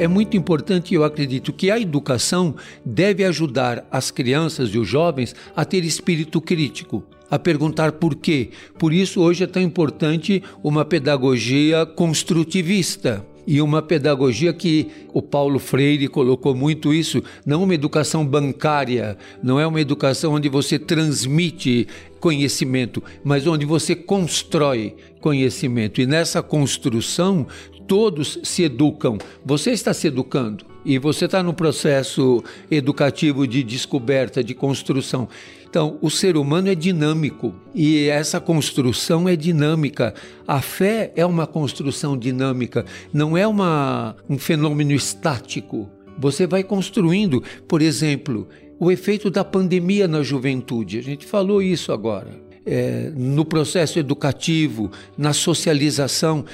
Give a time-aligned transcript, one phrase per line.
[0.00, 4.88] é muito importante e eu acredito que a educação deve ajudar as crianças e os
[4.88, 8.48] jovens a ter espírito crítico a perguntar por quê.
[8.78, 15.58] Por isso, hoje é tão importante uma pedagogia construtivista e uma pedagogia que o Paulo
[15.58, 21.86] Freire colocou muito isso, não uma educação bancária, não é uma educação onde você transmite
[22.18, 26.00] conhecimento, mas onde você constrói conhecimento.
[26.00, 27.46] E nessa construção,
[27.86, 29.18] todos se educam.
[29.44, 35.28] Você está se educando e você está no processo educativo de descoberta, de construção.
[35.68, 40.14] Então, o ser humano é dinâmico e essa construção é dinâmica.
[40.46, 45.88] A fé é uma construção dinâmica, não é uma, um fenômeno estático.
[46.18, 48.46] Você vai construindo, por exemplo,
[48.78, 50.98] o efeito da pandemia na juventude.
[50.98, 52.30] A gente falou isso agora.
[52.64, 56.44] É, no processo educativo, na socialização.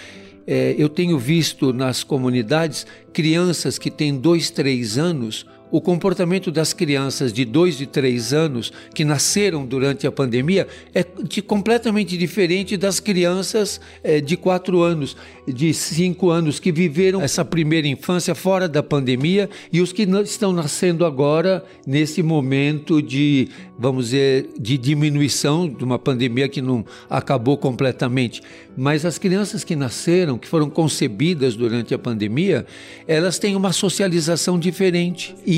[0.46, 6.72] É, eu tenho visto nas comunidades crianças que têm dois, três anos o comportamento das
[6.72, 12.76] crianças de 2 e 3 anos que nasceram durante a pandemia é de, completamente diferente
[12.76, 18.68] das crianças é, de 4 anos, de 5 anos que viveram essa primeira infância fora
[18.68, 25.68] da pandemia e os que estão nascendo agora nesse momento de, vamos dizer, de diminuição
[25.68, 28.40] de uma pandemia que não acabou completamente.
[28.76, 32.66] Mas as crianças que nasceram, que foram concebidas durante a pandemia,
[33.08, 35.34] elas têm uma socialização diferente.
[35.46, 35.55] E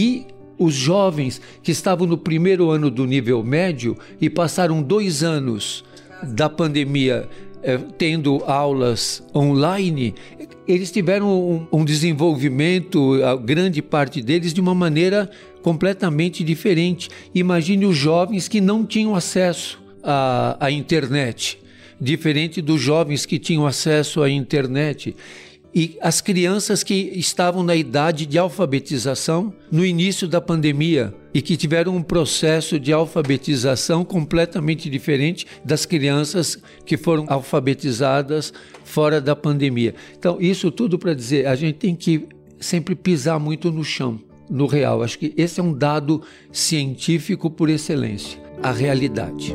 [0.58, 5.84] os jovens que estavam no primeiro ano do nível médio e passaram dois anos
[6.22, 7.28] da pandemia
[7.62, 10.14] eh, tendo aulas online,
[10.66, 15.30] eles tiveram um, um, desenvolvimento, a grande parte deles, de uma maneira
[15.62, 17.08] completamente diferente.
[17.34, 21.58] Imagine os jovens que não tinham acesso à, à internet,
[22.00, 25.16] diferente dos jovens que tinham acesso à internet
[25.74, 31.56] e as crianças que estavam na idade de alfabetização no início da pandemia e que
[31.56, 38.52] tiveram um processo de alfabetização completamente diferente das crianças que foram alfabetizadas
[38.84, 39.95] fora da pandemia.
[40.18, 42.27] Então, isso tudo para dizer, a gente tem que
[42.58, 44.18] sempre pisar muito no chão,
[44.50, 45.02] no real.
[45.02, 49.55] Acho que esse é um dado científico por excelência, a realidade.